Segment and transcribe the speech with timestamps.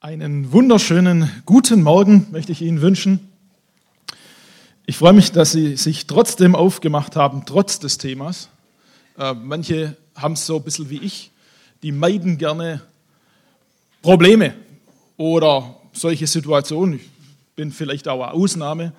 [0.00, 3.32] Einen wunderschönen guten Morgen möchte ich Ihnen wünschen.
[4.86, 8.48] Ich freue mich, dass Sie sich trotzdem aufgemacht haben, trotz des Themas.
[9.18, 11.32] Äh, manche haben es so ein bisschen wie ich,
[11.82, 12.80] die meiden gerne
[14.00, 14.54] Probleme
[15.16, 17.00] oder solche Situationen.
[17.00, 17.10] Ich
[17.56, 18.92] bin vielleicht auch eine Ausnahme,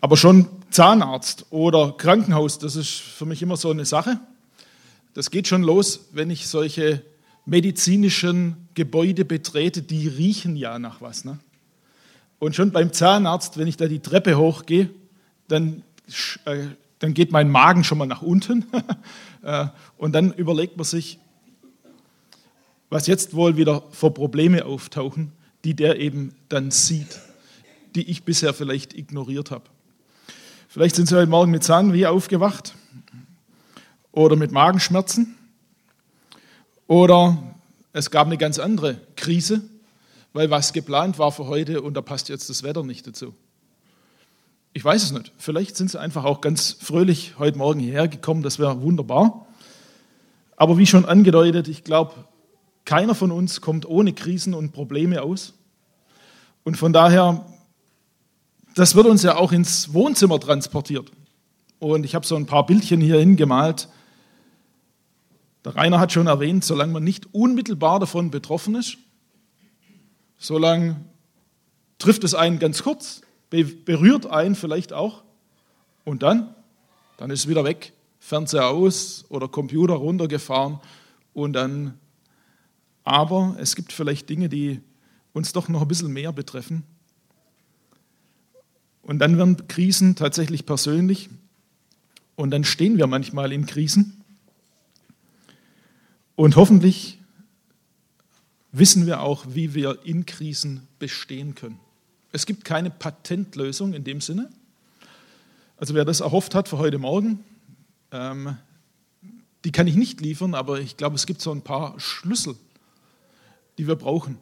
[0.00, 4.18] aber schon Zahnarzt oder Krankenhaus, das ist für mich immer so eine Sache.
[5.12, 7.02] Das geht schon los, wenn ich solche
[7.46, 11.24] medizinischen Gebäude betrete, die riechen ja nach was.
[11.24, 11.38] Ne?
[12.38, 14.90] Und schon beim Zahnarzt, wenn ich da die Treppe hochgehe,
[15.48, 15.82] dann,
[16.44, 16.66] äh,
[16.98, 18.66] dann geht mein Magen schon mal nach unten.
[19.42, 21.18] äh, und dann überlegt man sich,
[22.90, 25.32] was jetzt wohl wieder für Probleme auftauchen,
[25.64, 27.20] die der eben dann sieht,
[27.94, 29.64] die ich bisher vielleicht ignoriert habe.
[30.68, 32.74] Vielleicht sind Sie heute Morgen mit Zahnweh aufgewacht
[34.12, 35.36] oder mit Magenschmerzen
[36.86, 37.36] oder
[37.92, 39.62] es gab eine ganz andere Krise,
[40.32, 43.34] weil was geplant war für heute und da passt jetzt das Wetter nicht dazu.
[44.72, 45.32] Ich weiß es nicht.
[45.38, 48.42] Vielleicht sind sie einfach auch ganz fröhlich heute Morgen hierher gekommen.
[48.42, 49.46] Das wäre wunderbar.
[50.56, 52.12] Aber wie schon angedeutet, ich glaube,
[52.84, 55.54] keiner von uns kommt ohne Krisen und Probleme aus.
[56.64, 57.46] Und von daher,
[58.74, 61.10] das wird uns ja auch ins Wohnzimmer transportiert.
[61.78, 63.88] Und ich habe so ein paar Bildchen hier hingemalt.
[65.66, 68.98] Der Rainer hat schon erwähnt, solange man nicht unmittelbar davon betroffen ist,
[70.38, 71.04] solange
[71.98, 75.24] trifft es einen ganz kurz, berührt einen vielleicht auch
[76.04, 76.54] und dann,
[77.16, 80.78] dann ist es wieder weg, Fernseher aus oder Computer runtergefahren
[81.34, 81.98] und dann,
[83.02, 84.80] aber es gibt vielleicht Dinge, die
[85.32, 86.84] uns doch noch ein bisschen mehr betreffen.
[89.02, 91.28] Und dann werden Krisen tatsächlich persönlich
[92.36, 94.22] und dann stehen wir manchmal in Krisen
[96.36, 97.18] und hoffentlich
[98.70, 101.80] wissen wir auch, wie wir in Krisen bestehen können.
[102.30, 104.50] Es gibt keine Patentlösung in dem Sinne.
[105.78, 107.42] Also wer das erhofft hat für heute Morgen,
[108.12, 108.56] ähm,
[109.64, 112.56] die kann ich nicht liefern, aber ich glaube, es gibt so ein paar Schlüssel,
[113.78, 114.38] die wir brauchen,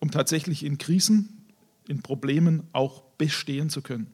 [0.00, 1.44] um tatsächlich in Krisen,
[1.86, 4.06] in Problemen auch bestehen zu können.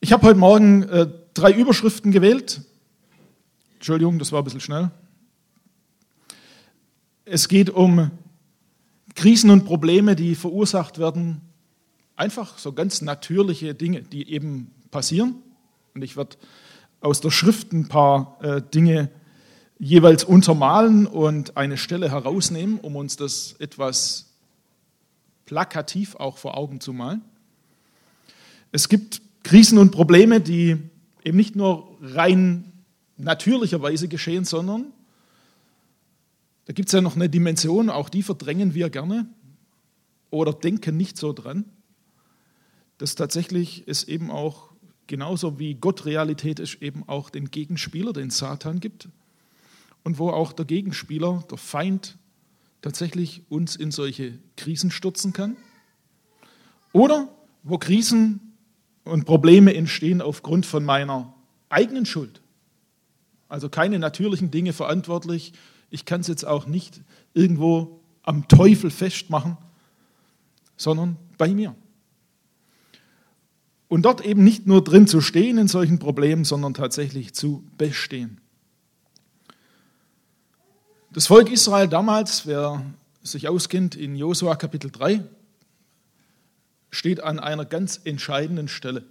[0.00, 2.60] Ich habe heute Morgen äh, drei Überschriften gewählt.
[3.74, 4.90] Entschuldigung, das war ein bisschen schnell.
[7.28, 8.12] Es geht um
[9.16, 11.40] Krisen und Probleme, die verursacht werden,
[12.14, 15.34] einfach so ganz natürliche Dinge, die eben passieren.
[15.92, 16.36] Und ich werde
[17.00, 19.10] aus der Schrift ein paar äh, Dinge
[19.80, 24.26] jeweils untermalen und eine Stelle herausnehmen, um uns das etwas
[25.46, 27.22] plakativ auch vor Augen zu malen.
[28.70, 30.76] Es gibt Krisen und Probleme, die
[31.24, 32.72] eben nicht nur rein
[33.16, 34.92] natürlicherweise geschehen, sondern
[36.66, 39.26] da gibt es ja noch eine Dimension, auch die verdrängen wir gerne
[40.30, 41.64] oder denken nicht so dran,
[42.98, 44.70] dass tatsächlich es eben auch
[45.06, 49.08] genauso wie Gott Realität ist, eben auch den Gegenspieler, den Satan gibt
[50.02, 52.18] und wo auch der Gegenspieler, der Feind,
[52.82, 55.56] tatsächlich uns in solche Krisen stürzen kann.
[56.92, 57.28] Oder
[57.62, 58.56] wo Krisen
[59.04, 61.34] und Probleme entstehen aufgrund von meiner
[61.68, 62.42] eigenen Schuld.
[63.48, 65.52] Also keine natürlichen Dinge verantwortlich,
[65.90, 67.00] ich kann es jetzt auch nicht
[67.34, 69.56] irgendwo am Teufel festmachen,
[70.76, 71.74] sondern bei mir.
[73.88, 78.40] Und dort eben nicht nur drin zu stehen in solchen Problemen, sondern tatsächlich zu bestehen.
[81.12, 82.84] Das Volk Israel damals, wer
[83.22, 85.24] sich auskennt in Josua Kapitel 3,
[86.90, 89.04] steht an einer ganz entscheidenden Stelle.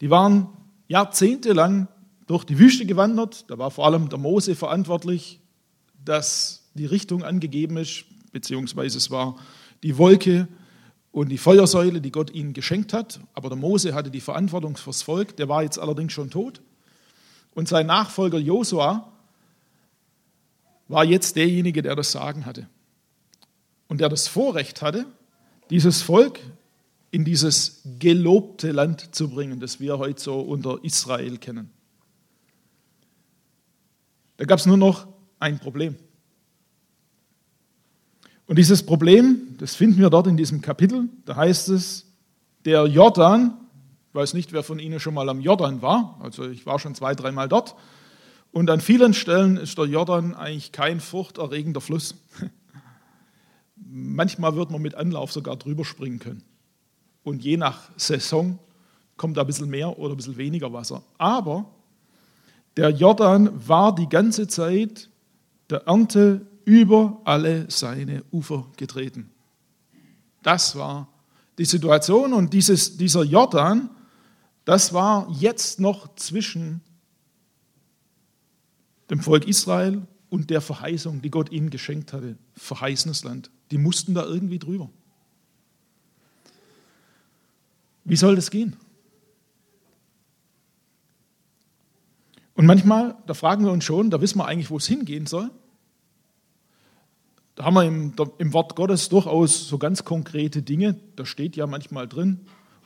[0.00, 0.48] Die waren
[0.88, 1.88] jahrzehntelang
[2.26, 5.40] durch die Wüste gewandert, da war vor allem der Mose verantwortlich
[6.08, 9.36] dass die Richtung angegeben ist, beziehungsweise es war
[9.82, 10.48] die Wolke
[11.12, 13.20] und die Feuersäule, die Gott ihnen geschenkt hat.
[13.34, 16.60] Aber der Mose hatte die Verantwortung fürs Volk, der war jetzt allerdings schon tot.
[17.54, 19.12] Und sein Nachfolger Josua
[20.86, 22.68] war jetzt derjenige, der das Sagen hatte.
[23.88, 25.06] Und der das Vorrecht hatte,
[25.70, 26.40] dieses Volk
[27.10, 31.70] in dieses gelobte Land zu bringen, das wir heute so unter Israel kennen.
[34.36, 35.08] Da gab es nur noch
[35.40, 35.96] ein Problem.
[38.48, 42.06] Und dieses Problem, das finden wir dort in diesem Kapitel, da heißt es,
[42.64, 43.52] der Jordan,
[44.08, 46.94] ich weiß nicht, wer von Ihnen schon mal am Jordan war, also ich war schon
[46.94, 47.76] zwei, dreimal dort,
[48.50, 52.14] und an vielen Stellen ist der Jordan eigentlich kein furchterregender Fluss.
[53.76, 56.42] Manchmal wird man mit Anlauf sogar drüber springen können.
[57.22, 58.58] Und je nach Saison
[59.18, 61.02] kommt da ein bisschen mehr oder ein bisschen weniger Wasser.
[61.18, 61.66] Aber
[62.78, 65.10] der Jordan war die ganze Zeit
[65.68, 69.30] der Ernte über alle seine Ufer getreten.
[70.42, 71.08] Das war
[71.56, 73.88] die Situation und dieses, dieser Jordan,
[74.66, 76.82] das war jetzt noch zwischen
[79.08, 83.50] dem Volk Israel und der Verheißung, die Gott ihnen geschenkt hatte, verheißenes Land.
[83.70, 84.90] Die mussten da irgendwie drüber.
[88.04, 88.76] Wie soll das gehen?
[92.52, 95.50] Und manchmal, da fragen wir uns schon, da wissen wir eigentlich, wo es hingehen soll.
[97.58, 100.94] Da haben wir im, im, Wort Gottes durchaus so ganz konkrete Dinge.
[101.16, 102.38] Da steht ja manchmal drin,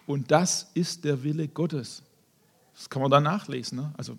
[0.07, 2.03] und das ist der Wille Gottes.
[2.75, 3.77] Das kann man da nachlesen.
[3.77, 3.93] Ne?
[3.99, 4.17] Also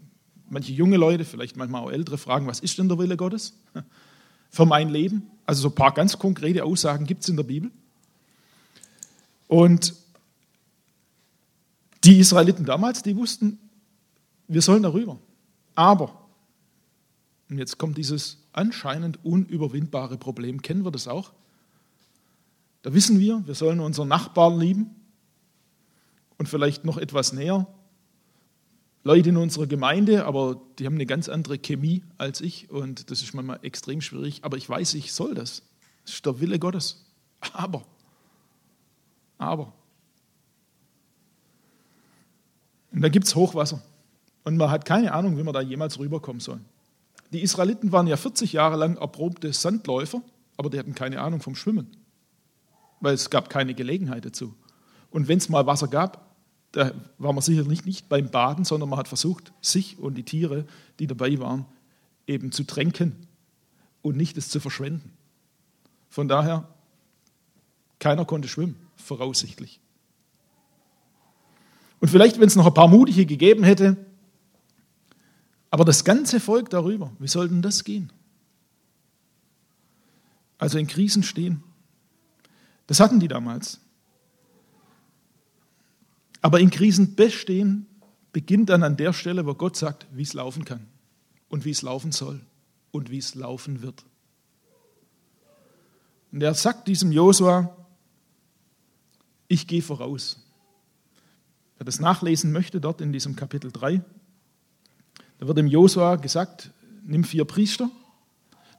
[0.47, 3.53] manche junge Leute, vielleicht manchmal auch ältere, fragen, was ist denn der Wille Gottes
[4.51, 5.23] für mein Leben?
[5.47, 7.71] Also so ein paar ganz konkrete Aussagen gibt es in der Bibel.
[9.47, 9.95] Und
[12.03, 13.57] die Israeliten damals, die wussten,
[14.47, 15.17] wir sollen darüber.
[15.73, 16.22] Aber,
[17.53, 21.33] und jetzt kommt dieses anscheinend unüberwindbare Problem, kennen wir das auch?
[22.81, 24.95] Da wissen wir, wir sollen unseren Nachbarn lieben
[26.39, 27.67] und vielleicht noch etwas näher
[29.03, 33.21] Leute in unserer Gemeinde, aber die haben eine ganz andere Chemie als ich und das
[33.21, 34.43] ist manchmal extrem schwierig.
[34.43, 35.61] Aber ich weiß, ich soll das.
[36.05, 37.05] Das ist der Wille Gottes.
[37.53, 37.85] Aber,
[39.37, 39.73] aber.
[42.91, 43.83] Und da gibt es Hochwasser
[44.43, 46.59] und man hat keine Ahnung, wie man da jemals rüberkommen soll.
[47.33, 50.21] Die Israeliten waren ja 40 Jahre lang erprobte Sandläufer,
[50.55, 51.97] aber die hatten keine Ahnung vom Schwimmen,
[52.99, 54.53] weil es gab keine Gelegenheit dazu.
[55.09, 56.35] Und wenn es mal Wasser gab,
[56.73, 60.65] da war man sicherlich nicht beim Baden, sondern man hat versucht, sich und die Tiere,
[60.99, 61.65] die dabei waren,
[62.27, 63.27] eben zu tränken
[64.03, 65.11] und nicht es zu verschwenden.
[66.09, 66.67] Von daher,
[67.99, 69.79] keiner konnte schwimmen, voraussichtlich.
[71.99, 73.97] Und vielleicht, wenn es noch ein paar Mutige gegeben hätte,
[75.73, 78.13] aber das ganze Volk darüber, wie soll denn das gehen?
[80.59, 81.63] Also in Krisen stehen.
[82.85, 83.81] Das hatten die damals.
[86.43, 87.87] Aber in Krisen bestehen
[88.31, 90.85] beginnt dann an der Stelle, wo Gott sagt, wie es laufen kann
[91.49, 92.45] und wie es laufen soll
[92.91, 94.05] und wie es laufen wird.
[96.31, 97.75] Und er sagt diesem Josua,
[99.47, 100.39] ich gehe voraus.
[101.79, 104.03] Wer das nachlesen möchte, dort in diesem Kapitel 3,
[105.43, 106.71] da wird dem Josua gesagt,
[107.03, 107.91] nimm vier Priester,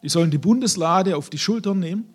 [0.02, 2.06] die sollen die Bundeslade auf die Schultern nehmen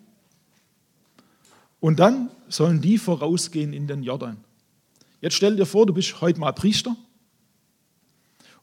[1.78, 4.38] und dann sollen die vorausgehen in den Jordan.
[5.20, 6.96] Jetzt stell dir vor, du bist heute mal Priester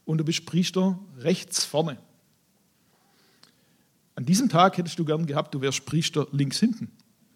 [0.04, 1.98] und du bist Priester rechts vorne.
[4.16, 6.92] An diesem Tag hättest du gern gehabt, du wärst Priester links hinten,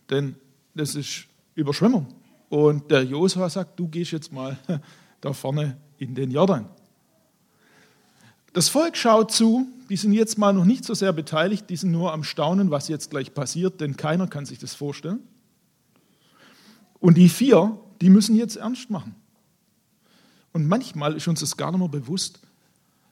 [0.09, 0.35] denn
[0.75, 1.25] das ist
[1.55, 2.13] Überschwemmung.
[2.49, 4.57] Und der Josua sagt, du gehst jetzt mal
[5.21, 6.67] da vorne in den Jordan.
[8.53, 11.91] Das Volk schaut zu, die sind jetzt mal noch nicht so sehr beteiligt, die sind
[11.91, 15.19] nur am Staunen, was jetzt gleich passiert, denn keiner kann sich das vorstellen.
[16.99, 19.15] Und die vier, die müssen jetzt ernst machen.
[20.53, 22.39] Und manchmal ist uns das gar nicht mehr bewusst,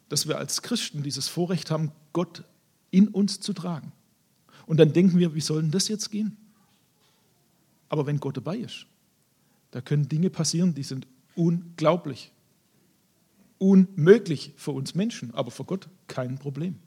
[0.09, 2.43] dass wir als Christen dieses Vorrecht haben, Gott
[2.91, 3.93] in uns zu tragen.
[4.65, 6.35] Und dann denken wir, wie soll denn das jetzt gehen?
[7.87, 8.85] Aber wenn Gott dabei ist,
[9.71, 12.31] da können Dinge passieren, die sind unglaublich,
[13.59, 16.79] unmöglich für uns Menschen, aber für Gott kein Problem.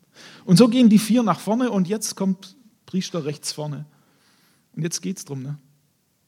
[0.45, 3.87] Und so gehen die vier nach vorne und jetzt kommt Priester rechts vorne.
[4.75, 5.59] Und jetzt geht es darum, ne?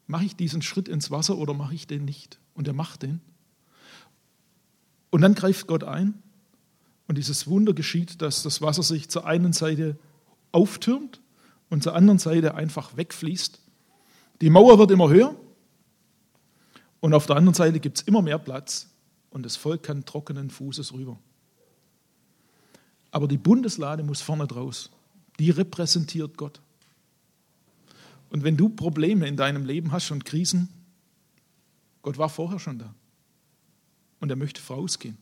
[0.06, 2.38] Mache ich diesen Schritt ins Wasser oder mache ich den nicht?
[2.52, 3.22] Und er macht den.
[5.10, 6.22] Und dann greift Gott ein
[7.06, 9.98] und dieses Wunder geschieht, dass das Wasser sich zur einen Seite
[10.52, 11.22] auftürmt
[11.70, 13.60] und zur anderen Seite einfach wegfließt.
[14.42, 15.34] Die Mauer wird immer höher
[17.00, 18.93] und auf der anderen Seite gibt es immer mehr Platz
[19.34, 21.18] und das Volk kann trockenen Fußes rüber.
[23.10, 24.90] Aber die Bundeslade muss vorne draus.
[25.40, 26.60] Die repräsentiert Gott.
[28.30, 30.68] Und wenn du Probleme in deinem Leben hast und Krisen,
[32.02, 32.94] Gott war vorher schon da.
[34.20, 35.18] Und er möchte vorausgehen.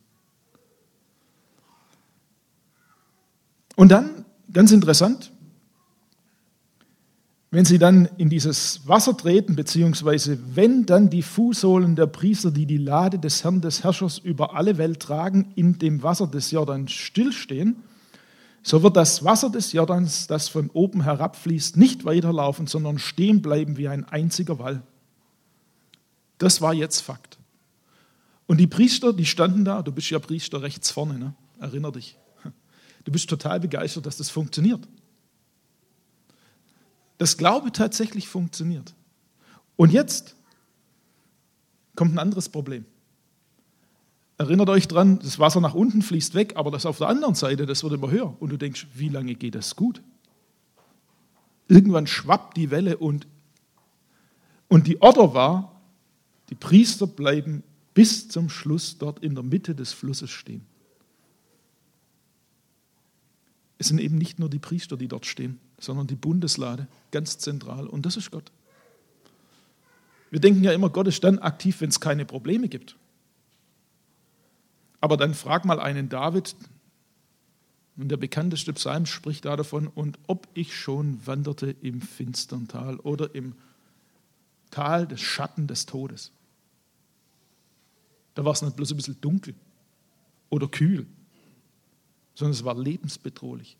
[3.75, 5.31] Und dann, ganz interessant,
[7.53, 12.65] wenn sie dann in dieses Wasser treten, beziehungsweise wenn dann die Fußsohlen der Priester, die
[12.65, 16.91] die Lade des Herrn des Herrschers über alle Welt tragen, in dem Wasser des Jordans
[16.93, 17.75] stillstehen,
[18.63, 23.77] so wird das Wasser des Jordans, das von oben herabfließt, nicht weiterlaufen, sondern stehen bleiben
[23.77, 24.81] wie ein einziger Wall.
[26.39, 27.37] Das war jetzt Fakt.
[28.47, 31.35] Und die Priester, die standen da, du bist ja Priester rechts vorne, ne?
[31.59, 32.17] erinner dich.
[33.03, 34.81] Du bist total begeistert, dass das funktioniert.
[37.23, 38.93] Das Glaube tatsächlich funktioniert.
[39.77, 40.35] Und jetzt
[41.95, 42.83] kommt ein anderes Problem.
[44.37, 47.65] Erinnert euch dran, das Wasser nach unten fließt weg, aber das auf der anderen Seite,
[47.65, 48.35] das wird immer höher.
[48.41, 50.01] Und du denkst, wie lange geht das gut?
[51.69, 53.25] Irgendwann schwappt die Welle und,
[54.67, 55.81] Und die Order war,
[56.49, 57.63] die Priester bleiben
[57.93, 60.65] bis zum Schluss dort in der Mitte des Flusses stehen.
[63.83, 67.85] Es sind eben nicht nur die Priester, die dort stehen, sondern die Bundeslade, ganz zentral.
[67.85, 68.49] Und das ist Gott.
[70.31, 72.95] Wir denken ja immer, Gott ist dann aktiv, wenn es keine Probleme gibt.
[75.01, 76.55] Aber dann frag mal einen David,
[77.97, 83.01] und der bekannteste Psalm spricht da davon, und ob ich schon wanderte im finstern Tal
[83.01, 83.53] oder im
[84.71, 86.31] Tal des Schatten des Todes.
[88.33, 89.55] Da war es nicht bloß ein bisschen dunkel
[90.49, 91.05] oder kühl,
[92.35, 93.77] sondern es war lebensbedrohlich.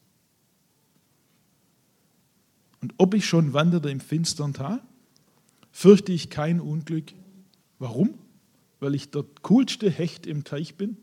[2.81, 4.81] Und ob ich schon wanderte im finstern Tal,
[5.71, 7.13] fürchte ich kein Unglück.
[7.79, 8.13] Warum?
[8.79, 10.97] Weil ich der coolste Hecht im Teich bin?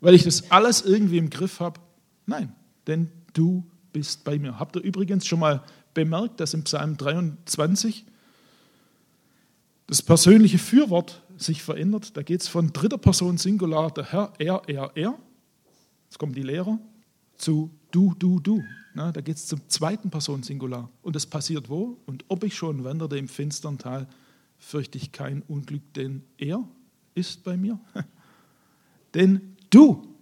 [0.00, 1.80] Weil ich das alles irgendwie im Griff habe?
[2.26, 2.54] Nein,
[2.86, 4.58] denn du bist bei mir.
[4.58, 5.62] Habt ihr übrigens schon mal
[5.94, 8.04] bemerkt, dass im Psalm 23
[9.86, 12.16] das persönliche Fürwort sich verändert?
[12.16, 15.18] Da geht es von dritter Person Singular, der Herr, er, er, er.
[16.08, 16.78] Jetzt kommen die Lehrer
[17.36, 18.62] zu du, du, du.
[18.94, 20.90] Na, da geht es zum zweiten Person Singular.
[21.02, 21.98] Und das passiert wo?
[22.06, 24.08] Und ob ich schon wanderte im finstern Tal,
[24.58, 26.66] fürchte ich kein Unglück, denn er
[27.14, 27.78] ist bei mir.
[29.14, 30.14] denn du,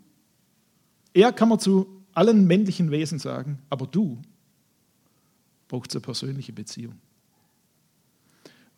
[1.14, 4.20] er kann man zu allen männlichen Wesen sagen, aber du
[5.68, 6.98] brauchst eine persönliche Beziehung.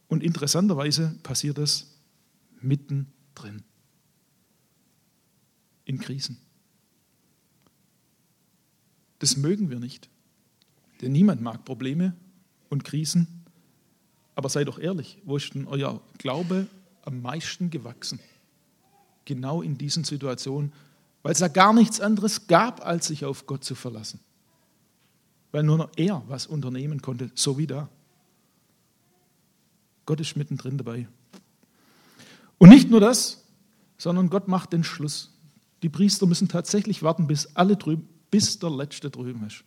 [0.09, 1.99] Und interessanterweise passiert das
[2.61, 3.63] mittendrin
[5.85, 6.39] in Krisen.
[9.19, 10.09] Das mögen wir nicht,
[11.01, 12.15] denn niemand mag Probleme
[12.69, 13.45] und Krisen.
[14.35, 16.69] Aber seid doch ehrlich, wo ist denn euer Glaube
[17.03, 18.21] am meisten gewachsen?
[19.25, 20.73] Genau in diesen Situationen,
[21.23, 24.21] weil es ja gar nichts anderes gab, als sich auf Gott zu verlassen.
[25.51, 27.89] Weil nur noch er was unternehmen konnte, so wie da.
[30.07, 31.09] Gott ist mittendrin dabei.
[32.59, 33.45] Und nicht nur das,
[33.99, 35.33] sondern Gott macht den Schluss.
[35.83, 39.65] Die Priester müssen tatsächlich warten, bis alle drüben, bis der Letzte drüben ist.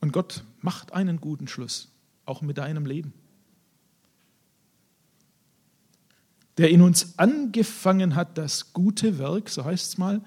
[0.00, 1.92] Und Gott macht einen guten Schluss,
[2.24, 3.12] auch mit deinem Leben.
[6.58, 10.22] der in uns angefangen hat, das gute Werk, so heißt es mal,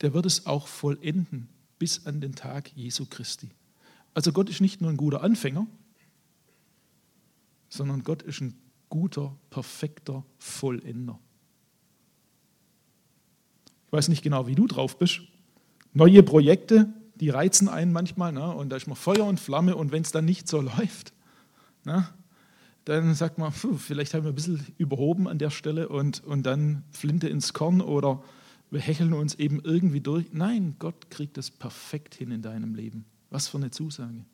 [0.00, 3.50] der wird es auch vollenden bis an den Tag Jesu Christi.
[4.14, 5.66] Also Gott ist nicht nur ein guter Anfänger,
[7.68, 8.54] sondern Gott ist ein
[8.88, 11.18] guter, perfekter Vollender.
[13.90, 15.22] Ich weiß nicht genau, wie du drauf bist.
[15.92, 18.54] Neue Projekte, die reizen einen manchmal, ne?
[18.54, 21.12] und da ist man Feuer und Flamme, und wenn es dann nicht so läuft,
[21.84, 22.08] ne?
[22.84, 26.44] dann sagt man, pfuh, vielleicht haben wir ein bisschen überhoben an der Stelle und, und
[26.44, 28.22] dann Flinte ins Korn oder
[28.70, 30.26] wir hecheln uns eben irgendwie durch.
[30.32, 33.04] Nein, Gott kriegt das perfekt hin in deinem Leben.
[33.28, 34.24] Was für eine Zusage.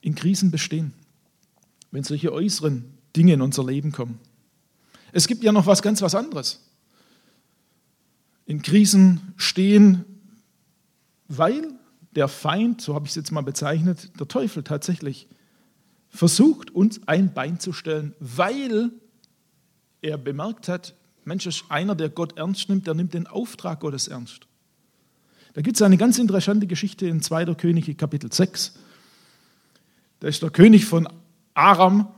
[0.00, 0.94] In Krisen bestehen,
[1.90, 2.84] wenn solche äußeren
[3.16, 4.20] Dinge in unser Leben kommen.
[5.12, 6.60] Es gibt ja noch was ganz was anderes.
[8.46, 10.04] In Krisen stehen,
[11.28, 11.72] weil
[12.12, 15.28] der Feind, so habe ich es jetzt mal bezeichnet, der Teufel tatsächlich
[16.08, 18.90] versucht, uns ein Bein zu stellen, weil
[20.02, 24.08] er bemerkt hat, Mensch ist einer, der Gott ernst nimmt, der nimmt den Auftrag Gottes
[24.08, 24.48] ernst.
[25.54, 27.54] Da gibt es eine ganz interessante Geschichte in 2.
[27.54, 28.74] Könige Kapitel 6.
[30.18, 31.08] Da ist der König von
[31.54, 32.08] Aram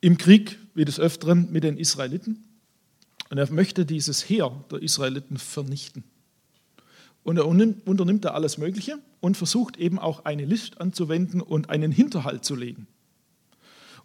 [0.00, 2.44] im Krieg, wie des Öfteren, mit den Israeliten.
[3.30, 6.04] Und er möchte dieses Heer der Israeliten vernichten.
[7.22, 11.92] Und er unternimmt da alles Mögliche und versucht eben auch eine List anzuwenden und einen
[11.92, 12.86] Hinterhalt zu legen.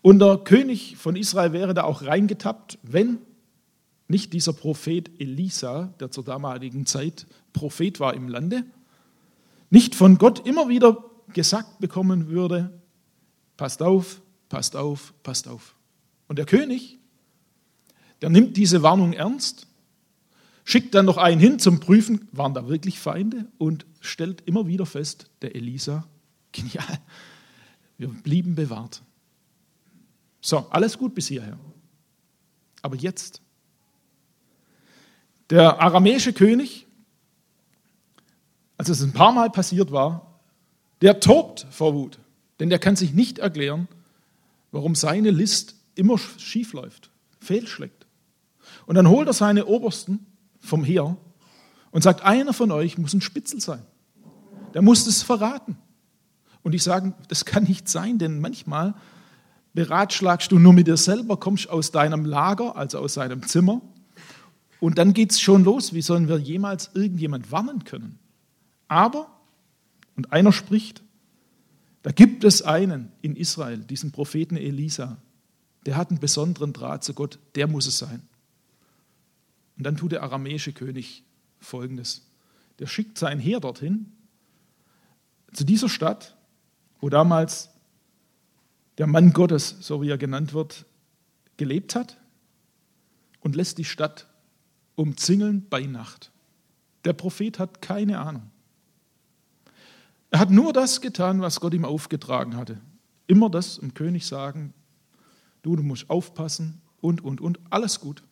[0.02, 3.20] Und der König von Israel wäre da auch reingetappt, wenn
[4.08, 8.64] nicht dieser Prophet Elisa, der zur damaligen Zeit Prophet war im Lande,
[9.70, 11.04] nicht von Gott immer wieder
[11.34, 12.70] gesagt bekommen würde,
[13.58, 15.75] passt auf, passt auf, passt auf.
[16.28, 17.00] Und der König,
[18.22, 19.68] der nimmt diese Warnung ernst
[20.66, 24.86] schickt dann noch einen hin zum Prüfen, waren da wirklich Feinde und stellt immer wieder
[24.86, 26.06] fest, der Elisa,
[26.52, 27.00] genial,
[27.98, 29.02] wir blieben bewahrt.
[30.42, 31.58] So, alles gut bis hierher.
[32.82, 33.42] Aber jetzt,
[35.50, 36.86] der aramäische König,
[38.78, 40.40] als es ein paar Mal passiert war,
[41.02, 42.20] der tobt vor Wut,
[42.60, 43.88] denn der kann sich nicht erklären,
[44.72, 48.06] warum seine List immer schief läuft, fehlschlägt.
[48.86, 50.26] Und dann holt er seine Obersten
[50.60, 51.18] vom Heer
[51.92, 53.84] und sagt, einer von euch muss ein Spitzel sein.
[54.74, 55.78] Der muss es verraten.
[56.64, 58.96] Und ich sage, das kann nicht sein, denn manchmal
[59.74, 63.82] beratschlagst du nur mit dir selber, kommst aus deinem Lager, also aus deinem Zimmer,
[64.80, 65.94] und dann geht es schon los.
[65.94, 68.20] Wie sollen wir jemals irgendjemand warnen können?
[68.88, 69.28] Aber,
[70.16, 71.02] und einer spricht,
[72.06, 75.18] Da gibt es einen in Israel, diesen Propheten Elisa,
[75.86, 78.22] der hat einen besonderen Draht zu Gott, der muss es sein.
[79.78, 81.24] Und dann tut der aramäische König
[81.60, 82.28] Folgendes.
[82.80, 84.12] Der schickt sein Heer dorthin,
[85.54, 86.36] zu dieser Stadt,
[87.00, 87.70] wo damals
[88.98, 90.86] der Mann Gottes, so wie er genannt wird,
[91.58, 92.18] gelebt hat
[93.40, 94.28] und lässt die Stadt
[94.96, 96.32] umzingeln bei Nacht.
[97.06, 98.50] Der Prophet hat keine Ahnung.
[100.32, 102.82] Er hat nur das getan, was Gott ihm aufgetragen hatte.
[103.28, 104.74] Immer das im König sagen,
[105.66, 108.24] du, du musst aufpassen und, und, und, alles gut.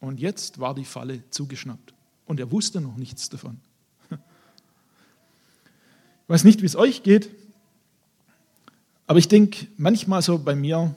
[0.00, 1.94] Und jetzt war die Falle zugeschnappt.
[2.26, 3.60] Und er wusste noch nichts davon.
[4.10, 4.18] Ich
[6.32, 7.28] weiß nicht, wie es euch geht,
[9.08, 10.94] aber ich denke manchmal so bei mir,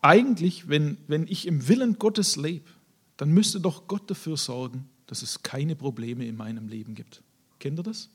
[0.00, 2.70] eigentlich, wenn, wenn ich im Willen Gottes lebe,
[3.16, 7.24] dann müsste doch Gott dafür sorgen, dass es keine Probleme in meinem Leben gibt.
[7.58, 8.10] Kennt ihr das?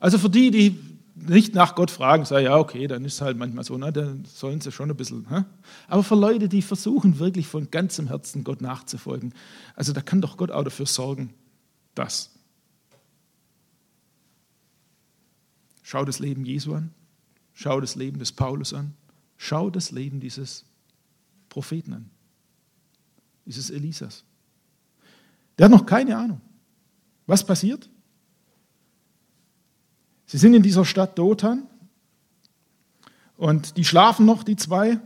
[0.00, 3.36] Also für die, die nicht nach Gott fragen, sagen, ja, okay, dann ist es halt
[3.36, 5.28] manchmal so, ne, dann sollen sie schon ein bisschen.
[5.28, 5.44] Hä?
[5.86, 9.34] Aber für Leute, die versuchen, wirklich von ganzem Herzen Gott nachzufolgen,
[9.74, 11.34] also da kann doch Gott auch dafür sorgen,
[11.94, 12.30] dass.
[15.82, 16.92] Schau das Leben Jesu an,
[17.54, 18.94] schau das Leben des Paulus an,
[19.36, 20.64] schau das Leben dieses
[21.48, 22.10] Propheten an,
[23.46, 24.24] dieses Elisas.
[25.56, 26.40] Der hat noch keine Ahnung.
[27.26, 27.88] Was passiert?
[30.28, 31.66] Sie sind in dieser Stadt Dothan
[33.38, 35.00] und die schlafen noch, die zwei,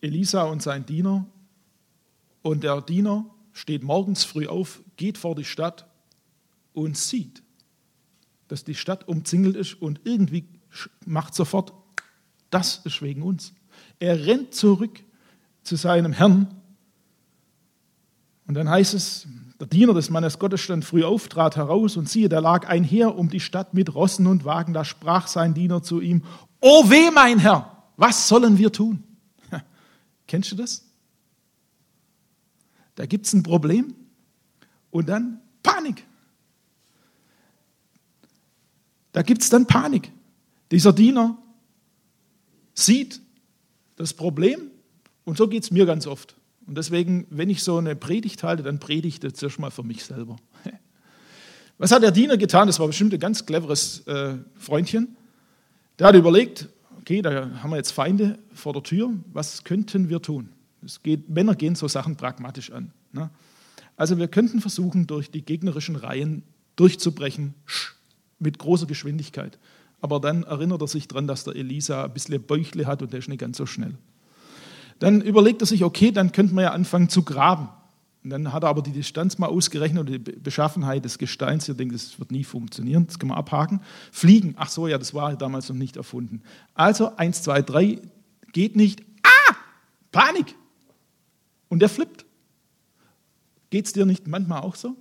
[0.00, 1.26] Elisa und sein Diener.
[2.42, 5.86] Und der Diener steht morgens früh auf, geht vor die Stadt
[6.72, 7.44] und sieht,
[8.48, 10.48] dass die Stadt umzingelt ist und irgendwie
[11.06, 11.72] macht sofort,
[12.50, 13.52] das ist wegen uns.
[14.00, 15.04] Er rennt zurück
[15.62, 16.52] zu seinem Herrn
[18.48, 19.28] und dann heißt es,
[19.60, 22.84] der Diener des Mannes Gottes stand früh auf, trat heraus und siehe, da lag ein
[22.84, 24.72] Heer um die Stadt mit Rossen und Wagen.
[24.72, 26.22] Da sprach sein Diener zu ihm,
[26.60, 29.02] O weh, mein Herr, was sollen wir tun?
[30.28, 30.84] Kennst du das?
[32.94, 33.94] Da gibt es ein Problem
[34.90, 36.04] und dann Panik.
[39.12, 40.12] Da gibt es dann Panik.
[40.70, 41.36] Dieser Diener
[42.74, 43.20] sieht
[43.96, 44.70] das Problem
[45.24, 46.37] und so geht es mir ganz oft.
[46.68, 50.36] Und deswegen, wenn ich so eine Predigt halte, dann predigte zuerst mal für mich selber.
[51.78, 52.66] Was hat der Diener getan?
[52.66, 55.16] Das war bestimmt ein ganz cleveres äh, Freundchen.
[55.98, 56.68] Der hat überlegt,
[57.00, 60.50] okay, da haben wir jetzt Feinde vor der Tür, was könnten wir tun?
[61.02, 62.92] Geht, Männer gehen so Sachen pragmatisch an.
[63.12, 63.30] Ne?
[63.96, 66.42] Also wir könnten versuchen, durch die gegnerischen Reihen
[66.76, 67.54] durchzubrechen,
[68.38, 69.58] mit großer Geschwindigkeit.
[70.00, 73.20] Aber dann erinnert er sich daran, dass der Elisa ein bisschen Bäuchle hat und der
[73.20, 73.94] ist nicht ganz so schnell.
[74.98, 77.68] Dann überlegt er sich, okay, dann könnte man ja anfangen zu graben.
[78.24, 81.68] Und dann hat er aber die Distanz mal ausgerechnet und die Beschaffenheit des Gesteins.
[81.68, 83.80] Ich denke, das wird nie funktionieren, das können wir abhaken.
[84.10, 86.42] Fliegen, ach so, ja, das war damals noch nicht erfunden.
[86.74, 88.00] Also, eins, zwei, drei,
[88.52, 89.02] geht nicht.
[89.22, 89.54] Ah,
[90.10, 90.54] Panik.
[91.68, 92.24] Und der flippt.
[93.70, 94.96] Geht es dir nicht manchmal auch so?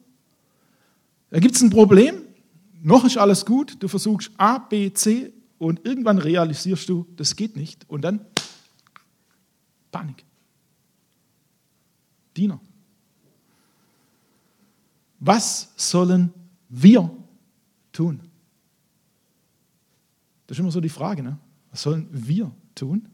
[1.29, 2.21] Da gibt es ein Problem,
[2.81, 7.57] noch ist alles gut, du versuchst A, B, C und irgendwann realisierst du, das geht
[7.57, 7.89] nicht.
[7.89, 8.21] Und dann
[9.97, 10.23] Panik.
[12.35, 12.59] Diener.
[15.19, 16.31] Was sollen
[16.69, 17.09] wir
[17.91, 18.19] tun?
[20.45, 21.39] Das ist immer so die Frage, ne?
[21.71, 23.09] Was sollen wir tun?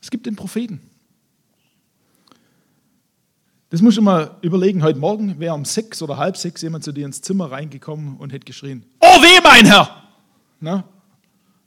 [0.00, 0.80] Es gibt den Propheten.
[3.70, 4.84] Das muss ich mal überlegen.
[4.84, 8.32] Heute Morgen wäre um sechs oder halb sechs jemand zu dir ins Zimmer reingekommen und
[8.32, 10.04] hätte geschrien: Oh weh, mein Herr!
[10.60, 10.84] Na?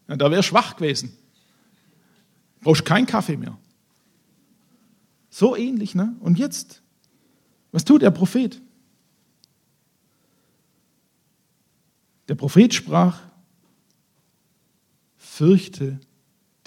[0.08, 1.18] Ja, da wäre schwach gewesen.
[2.63, 3.58] Brauchst keinen Kaffee mehr.
[5.30, 6.15] So ähnlich, ne?
[6.19, 6.82] Und jetzt,
[7.71, 8.62] was tut der Prophet?
[12.28, 13.19] Der Prophet sprach,
[15.17, 15.99] fürchte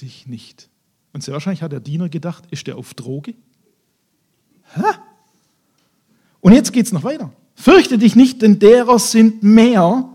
[0.01, 0.69] dich nicht.
[1.13, 3.35] Und sehr wahrscheinlich hat der Diener gedacht, ist der auf Droge?
[4.75, 4.83] Hä?
[6.41, 7.33] Und jetzt geht es noch weiter.
[7.55, 10.11] Fürchte dich nicht, denn derer sind mehr,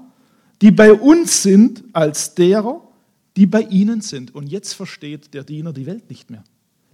[0.62, 2.88] die bei uns sind, als derer,
[3.38, 4.34] die bei ihnen sind.
[4.34, 6.44] Und jetzt versteht der Diener die Welt nicht mehr.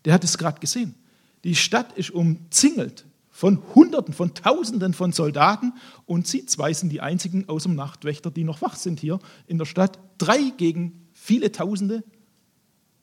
[0.05, 0.95] Der hat es gerade gesehen.
[1.43, 5.73] Die Stadt ist umzingelt von Hunderten, von Tausenden von Soldaten
[6.05, 9.59] und sie zwei sind die einzigen aus dem Nachtwächter, die noch wach sind hier in
[9.59, 9.99] der Stadt.
[10.17, 12.03] Drei gegen viele Tausende.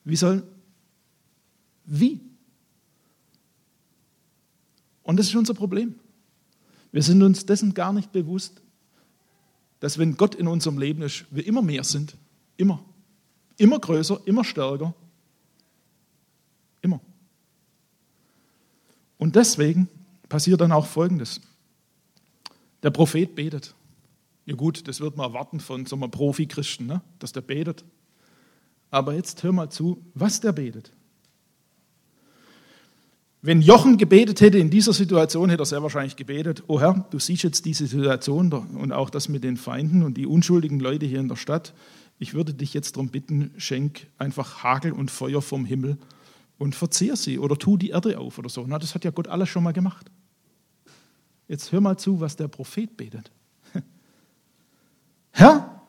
[0.03, 0.43] Wie soll,
[1.85, 2.21] wie?
[5.05, 5.95] Und das ist unser Problem.
[6.91, 8.61] Wir sind uns dessen gar nicht bewusst,
[9.79, 12.17] dass wenn Gott in unserem Leben ist, wir immer mehr sind.
[12.57, 12.85] Immer.
[13.57, 14.95] Immer größer, immer stärker.
[16.83, 17.01] Immer.
[19.19, 19.89] Und deswegen
[20.29, 21.41] passiert dann auch Folgendes.
[22.83, 23.75] Der Prophet betet.
[24.47, 27.01] Ja gut, das wird man erwarten von so einem Profi-Christen, ne?
[27.19, 27.85] dass der betet.
[28.91, 30.93] Aber jetzt hör mal zu, was der betet.
[33.41, 37.19] Wenn Jochen gebetet hätte in dieser Situation, hätte er sehr wahrscheinlich gebetet, oh Herr, du
[37.19, 41.21] siehst jetzt diese Situation und auch das mit den Feinden und die unschuldigen Leute hier
[41.21, 41.75] in der Stadt.
[42.19, 45.99] Ich würde dich jetzt darum bitten, schenk einfach Hagel und Feuer vom Himmel
[46.59, 48.65] und verzehr sie oder tu die Erde auf oder so.
[48.67, 50.11] Na, das hat ja Gott alles schon mal gemacht.
[51.49, 53.31] Jetzt hör mal zu, was der Prophet betet.
[55.33, 55.83] Herr,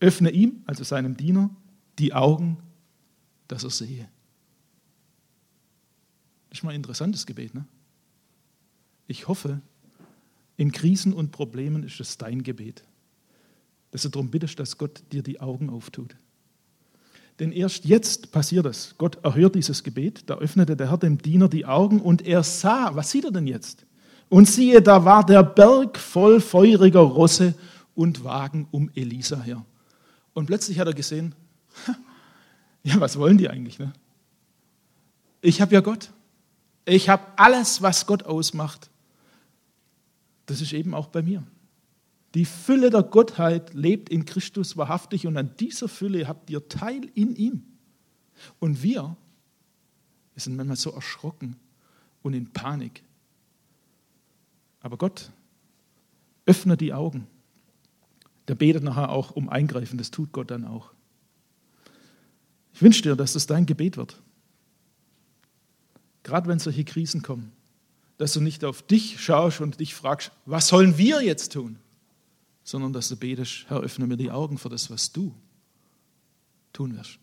[0.00, 1.50] öffne ihm, also seinem Diener,
[1.98, 2.58] die Augen,
[3.48, 4.08] dass er sehe.
[6.48, 7.54] Das ist mal ein interessantes Gebet.
[7.54, 7.64] Ne?
[9.06, 9.60] Ich hoffe,
[10.56, 12.84] in Krisen und Problemen ist es dein Gebet,
[13.90, 16.16] dass du darum bittest, dass Gott dir die Augen auftut.
[17.38, 18.94] Denn erst jetzt passiert es.
[18.98, 20.24] Gott erhört dieses Gebet.
[20.28, 23.46] Da öffnete der Herr dem Diener die Augen und er sah, was sieht er denn
[23.46, 23.86] jetzt?
[24.28, 27.54] Und siehe, da war der Berg voll feuriger Rosse
[27.94, 29.64] und Wagen um Elisa her.
[30.34, 31.34] Und plötzlich hat er gesehen,
[32.82, 33.78] ja, was wollen die eigentlich?
[33.78, 33.92] Ne?
[35.40, 36.10] Ich habe ja Gott.
[36.84, 38.90] Ich habe alles, was Gott ausmacht.
[40.46, 41.42] Das ist eben auch bei mir.
[42.34, 47.10] Die Fülle der Gottheit lebt in Christus wahrhaftig und an dieser Fülle habt ihr Teil
[47.14, 47.64] in ihm.
[48.58, 49.16] Und wir,
[50.34, 51.56] wir sind manchmal so erschrocken
[52.22, 53.02] und in Panik.
[54.80, 55.30] Aber Gott
[56.46, 57.26] öffnet die Augen.
[58.48, 60.92] Der betet nachher auch um Eingreifen, das tut Gott dann auch.
[62.72, 64.20] Ich wünsche dir, dass das dein Gebet wird.
[66.22, 67.52] Gerade wenn solche Krisen kommen,
[68.18, 71.78] dass du nicht auf dich schaust und dich fragst, was sollen wir jetzt tun?
[72.62, 75.34] Sondern dass du betest, Herr, öffne mir die Augen für das, was du
[76.72, 77.18] tun wirst.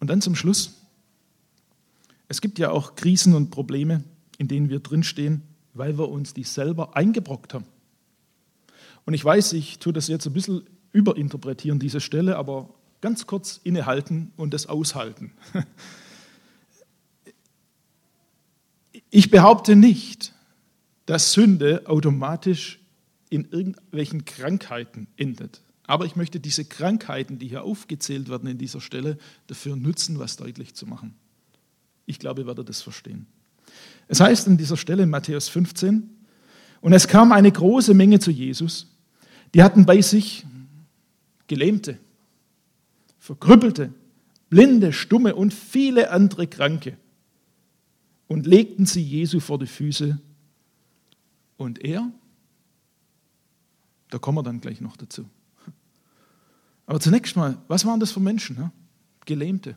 [0.00, 0.74] Und dann zum Schluss.
[2.28, 4.04] Es gibt ja auch Krisen und Probleme,
[4.38, 7.66] in denen wir drinstehen, weil wir uns die selber eingebrockt haben.
[9.06, 13.60] Und ich weiß, ich tue das jetzt ein bisschen überinterpretieren, diese Stelle, aber ganz kurz
[13.64, 15.32] innehalten und das aushalten.
[19.16, 20.32] Ich behaupte nicht,
[21.06, 22.80] dass Sünde automatisch
[23.34, 25.60] in irgendwelchen Krankheiten endet.
[25.86, 29.18] Aber ich möchte diese Krankheiten, die hier aufgezählt werden in dieser Stelle,
[29.48, 31.14] dafür nutzen, was deutlich zu machen.
[32.06, 33.26] Ich glaube, ihr werdet das verstehen.
[34.06, 36.10] Es heißt an dieser Stelle in Matthäus 15,
[36.80, 38.94] und es kam eine große Menge zu Jesus,
[39.52, 40.46] die hatten bei sich
[41.48, 41.98] Gelähmte,
[43.18, 43.92] Verkrüppelte,
[44.48, 46.96] Blinde, Stumme und viele andere Kranke
[48.28, 50.20] und legten sie Jesu vor die Füße.
[51.56, 52.12] Und er,
[54.14, 55.28] da kommen wir dann gleich noch dazu.
[56.86, 58.54] Aber zunächst mal, was waren das für Menschen?
[58.54, 58.70] Ne?
[59.26, 59.76] Gelähmte.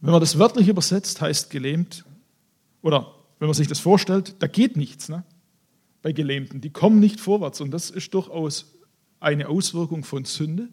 [0.00, 2.04] Wenn man das wörtlich übersetzt, heißt gelähmt,
[2.82, 5.22] oder wenn man sich das vorstellt, da geht nichts ne?
[6.02, 6.60] bei Gelähmten.
[6.60, 7.60] Die kommen nicht vorwärts.
[7.60, 8.74] Und das ist durchaus
[9.20, 10.68] eine Auswirkung von Sünde.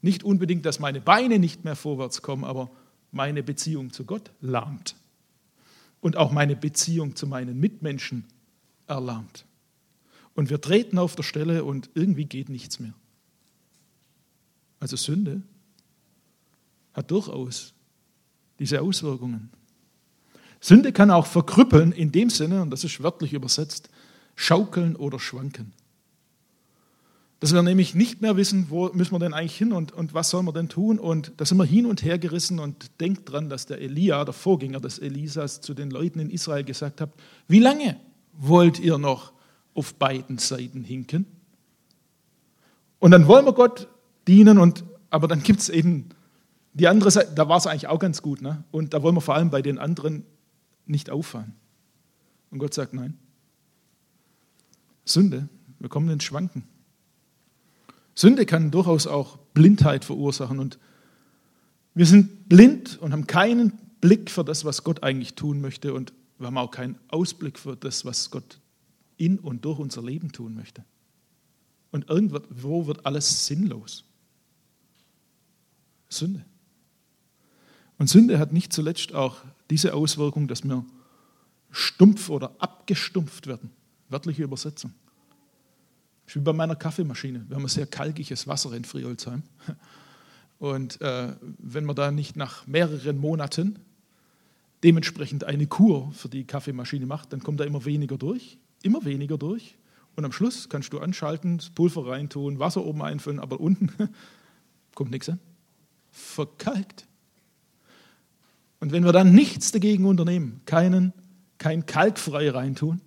[0.00, 2.70] Nicht unbedingt, dass meine Beine nicht mehr vorwärts kommen, aber
[3.12, 4.96] meine Beziehung zu Gott lahmt
[6.00, 8.24] und auch meine Beziehung zu meinen Mitmenschen
[8.86, 9.45] erlahmt.
[10.36, 12.92] Und wir treten auf der Stelle und irgendwie geht nichts mehr.
[14.78, 15.42] Also Sünde
[16.92, 17.72] hat durchaus
[18.58, 19.50] diese Auswirkungen.
[20.60, 23.88] Sünde kann auch verkrüppeln in dem Sinne, und das ist wörtlich übersetzt,
[24.34, 25.72] schaukeln oder schwanken.
[27.40, 30.30] Dass wir nämlich nicht mehr wissen, wo müssen wir denn eigentlich hin und, und was
[30.30, 30.98] sollen wir denn tun.
[30.98, 34.34] Und da sind wir hin und her gerissen und denkt dran, dass der Elia, der
[34.34, 37.12] Vorgänger des Elisas, zu den Leuten in Israel gesagt hat,
[37.48, 37.98] wie lange
[38.32, 39.35] wollt ihr noch
[39.76, 41.26] auf beiden Seiten hinken?
[42.98, 43.88] Und dann wollen wir Gott
[44.26, 46.08] dienen, und, aber dann gibt es eben
[46.72, 48.42] die andere Seite, da war es eigentlich auch ganz gut.
[48.42, 48.64] Ne?
[48.70, 50.24] Und da wollen wir vor allem bei den anderen
[50.84, 51.54] nicht auffallen.
[52.50, 53.16] Und Gott sagt, nein.
[55.04, 56.64] Sünde, wir kommen ins Schwanken.
[58.14, 60.78] Sünde kann durchaus auch Blindheit verursachen und
[61.94, 66.12] wir sind blind und haben keinen Blick für das, was Gott eigentlich tun möchte und
[66.38, 68.60] wir haben auch keinen Ausblick für das, was Gott
[69.16, 70.84] in und durch unser Leben tun möchte.
[71.90, 74.04] Und irgendwo wird alles sinnlos.
[76.08, 76.44] Sünde.
[77.98, 79.38] Und Sünde hat nicht zuletzt auch
[79.70, 80.84] diese Auswirkung, dass wir
[81.70, 83.70] stumpf oder abgestumpft werden.
[84.08, 84.92] Wörtliche Übersetzung.
[86.26, 87.44] Ist wie bei meiner Kaffeemaschine.
[87.48, 89.42] Wir haben ein sehr kalkiges Wasser in Friolzheim.
[90.58, 93.78] Und äh, wenn man da nicht nach mehreren Monaten
[94.82, 99.36] dementsprechend eine Kur für die Kaffeemaschine macht, dann kommt da immer weniger durch, immer weniger
[99.36, 99.76] durch.
[100.14, 103.90] Und am Schluss kannst du anschalten, das Pulver reintun, Wasser oben einfüllen, aber unten
[104.94, 105.40] kommt nichts an.
[106.10, 107.06] Verkalkt.
[108.80, 111.12] Und wenn wir dann nichts dagegen unternehmen, keinen,
[111.58, 113.02] kein Kalkfrei reintun,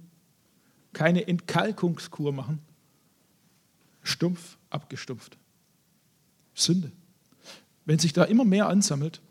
[0.93, 2.59] keine Entkalkungskur machen.
[4.03, 5.37] Stumpf abgestumpft.
[6.53, 6.91] Sünde.
[7.85, 9.21] Wenn sich da immer mehr ansammelt,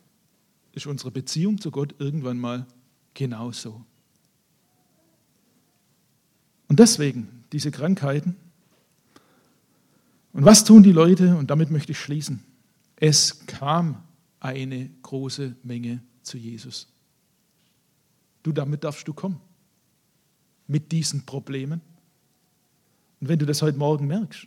[0.72, 2.66] ist unsere Beziehung zu Gott irgendwann mal
[3.14, 3.84] genauso.
[6.68, 8.37] Und deswegen diese Krankheiten.
[10.33, 11.37] Und was tun die Leute?
[11.37, 12.44] Und damit möchte ich schließen.
[12.96, 14.02] Es kam
[14.40, 16.88] eine große Menge zu Jesus.
[18.42, 19.40] Du, damit darfst du kommen.
[20.66, 21.81] Mit diesen Problemen.
[23.20, 24.46] Und wenn du das heute Morgen merkst,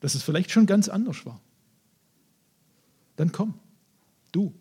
[0.00, 1.40] dass es vielleicht schon ganz anders war,
[3.16, 3.54] dann komm,
[4.32, 4.52] du.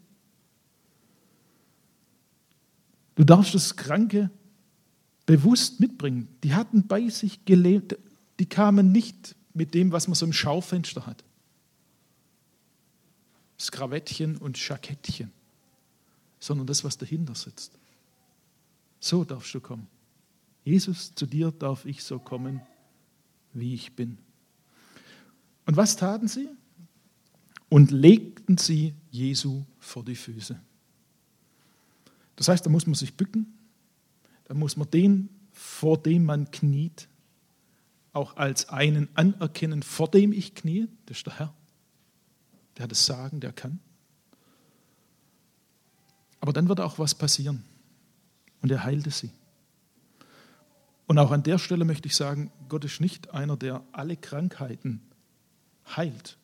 [3.15, 4.29] Du darfst das Kranke
[5.25, 6.27] bewusst mitbringen.
[6.43, 7.97] Die hatten bei sich gelebt,
[8.39, 11.23] die kamen nicht mit dem, was man so im Schaufenster hat.
[13.59, 15.31] Skrawettchen und Schackettchen,
[16.39, 17.71] sondern das, was dahinter sitzt.
[18.99, 19.87] So darfst du kommen.
[20.65, 22.61] Jesus, zu dir darf ich so kommen,
[23.53, 24.17] wie ich bin.
[25.65, 26.49] Und was taten sie?
[27.69, 30.59] Und legten sie Jesu vor die Füße.
[32.35, 33.53] Das heißt, da muss man sich bücken,
[34.45, 37.07] da muss man den, vor dem man kniet,
[38.11, 41.53] auch als einen anerkennen, vor dem ich knie, das ist der Herr.
[42.77, 43.79] Der hat das Sagen, der kann.
[46.39, 47.63] Aber dann wird auch was passieren.
[48.61, 49.31] Und er heilte sie.
[51.07, 55.01] Und auch an der Stelle möchte ich sagen, Gott ist nicht einer, der alle Krankheiten
[55.95, 56.37] heilt.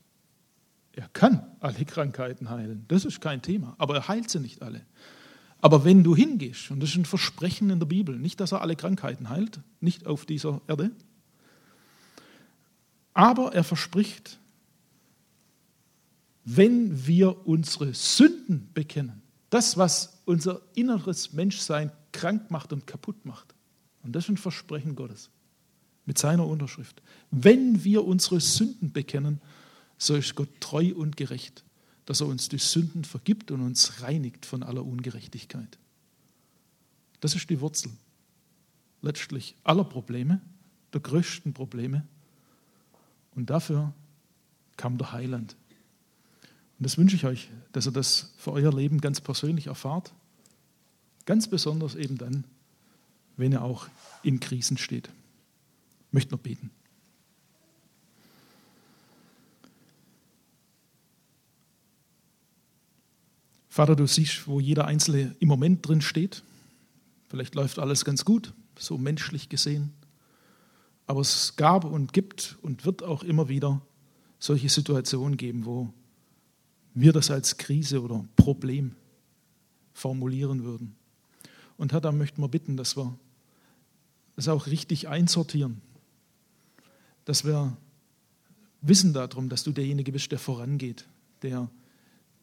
[0.93, 4.85] Er kann alle Krankheiten heilen, das ist kein Thema, aber er heilt sie nicht alle.
[5.61, 8.61] Aber wenn du hingehst, und das ist ein Versprechen in der Bibel, nicht, dass er
[8.61, 10.91] alle Krankheiten heilt, nicht auf dieser Erde,
[13.13, 14.39] aber er verspricht,
[16.45, 23.53] wenn wir unsere Sünden bekennen, das, was unser inneres Menschsein krank macht und kaputt macht,
[24.03, 25.29] und das ist ein Versprechen Gottes
[26.05, 29.41] mit seiner Unterschrift, wenn wir unsere Sünden bekennen,
[29.97, 31.65] so ist Gott treu und gerecht,
[32.09, 35.77] dass er uns die Sünden vergibt und uns reinigt von aller Ungerechtigkeit.
[37.19, 37.91] Das ist die Wurzel
[39.03, 40.41] letztlich aller Probleme,
[40.91, 42.03] der größten Probleme.
[43.35, 43.93] Und dafür
[44.75, 45.55] kam der Heiland.
[46.79, 50.11] Und das wünsche ich euch, dass ihr das für euer Leben ganz persönlich erfahrt.
[51.27, 52.43] Ganz besonders eben dann,
[53.37, 53.87] wenn ihr auch
[54.23, 55.11] in Krisen steht.
[56.07, 56.71] Ich möchte noch beten.
[63.69, 66.43] Vater, du siehst, wo jeder Einzelne im Moment drin steht.
[67.27, 69.93] Vielleicht läuft alles ganz gut, so menschlich gesehen.
[71.05, 73.81] Aber es gab und gibt und wird auch immer wieder
[74.39, 75.93] solche Situationen geben, wo
[76.95, 78.95] wir das als Krise oder Problem
[79.93, 80.95] formulieren würden.
[81.77, 83.17] Und Herr, da möchten wir bitten, dass wir
[84.35, 85.81] das auch richtig einsortieren,
[87.25, 87.77] dass wir
[88.81, 91.05] wissen darum, dass du derjenige bist, der vorangeht,
[91.43, 91.69] der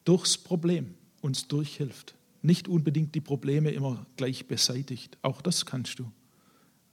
[0.04, 0.94] durchs Problem
[1.26, 2.14] uns durchhilft.
[2.40, 6.10] Nicht unbedingt die Probleme immer gleich beseitigt, auch das kannst du.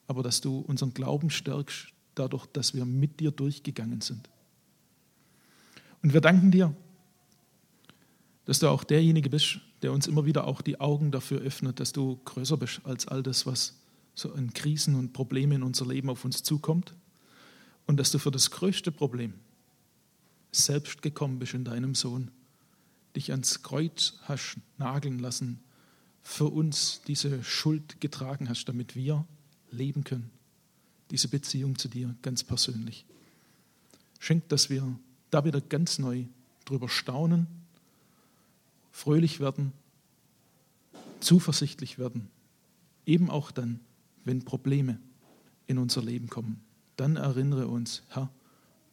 [0.08, 4.30] Aber dass du unseren Glauben stärkst, dadurch, dass wir mit dir durchgegangen sind.
[6.02, 6.76] Und wir danken dir,
[8.46, 11.94] dass du auch derjenige bist, der uns immer wieder auch die Augen dafür öffnet, dass
[11.94, 13.80] du größer bist als all das, was
[14.16, 16.94] so an Krisen und Problemen in unser Leben auf uns zukommt.
[17.86, 19.34] Und dass du für das größte Problem
[20.52, 22.32] selbst gekommen bist in deinem Sohn
[23.16, 25.60] dich ans Kreuz hast nageln lassen,
[26.22, 29.26] für uns diese Schuld getragen hast, damit wir
[29.72, 30.32] leben können.
[31.12, 33.06] Diese Beziehung zu dir ganz persönlich.
[34.20, 34.98] Schenkt, dass wir
[35.32, 36.26] da wieder ganz neu
[36.66, 37.48] drüber staunen,
[38.92, 39.74] fröhlich werden,
[41.20, 42.30] zuversichtlich werden,
[43.06, 43.80] eben auch dann,
[44.24, 45.00] wenn Probleme
[45.68, 46.62] in unser Leben kommen.
[46.96, 48.32] Dann erinnere uns, Herr,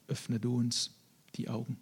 [0.09, 0.91] öffne du uns
[1.37, 1.79] die Augen.